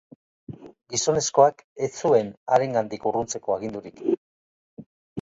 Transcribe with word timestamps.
Gizonezkoak 0.93 1.61
ez 1.89 1.91
zuen 1.99 2.33
harengandik 2.57 3.09
urruntzeko 3.13 3.59
agindurik. 3.61 4.07